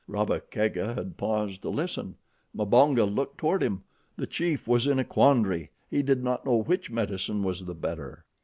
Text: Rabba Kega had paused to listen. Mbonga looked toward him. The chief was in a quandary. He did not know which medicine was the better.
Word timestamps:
Rabba 0.07 0.39
Kega 0.39 0.95
had 0.95 1.17
paused 1.17 1.61
to 1.61 1.69
listen. 1.69 2.15
Mbonga 2.55 3.05
looked 3.05 3.37
toward 3.37 3.61
him. 3.61 3.83
The 4.17 4.25
chief 4.25 4.67
was 4.67 4.87
in 4.87 4.97
a 4.97 5.03
quandary. 5.03 5.69
He 5.91 6.01
did 6.01 6.23
not 6.23 6.43
know 6.43 6.55
which 6.63 6.89
medicine 6.89 7.43
was 7.43 7.65
the 7.65 7.75
better. 7.75 8.25